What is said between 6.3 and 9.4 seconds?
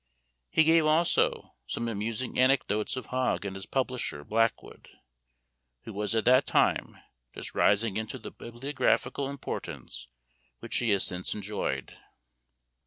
time just rising into the bibliographical